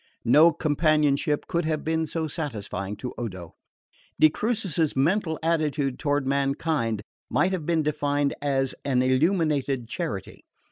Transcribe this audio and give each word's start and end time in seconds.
No 0.25 0.51
companionship 0.51 1.45
could 1.45 1.63
have 1.65 1.83
been 1.83 2.07
so 2.07 2.27
satisfying 2.27 2.95
to 2.95 3.13
Odo. 3.19 3.53
De 4.19 4.31
Crucis's 4.31 4.95
mental 4.95 5.37
attitude 5.43 5.99
toward 5.99 6.25
mankind 6.25 7.03
might 7.29 7.51
have 7.51 7.67
been 7.67 7.83
defined 7.83 8.33
as 8.41 8.73
an 8.83 9.03
illuminated 9.03 9.87
charity. 9.87 10.43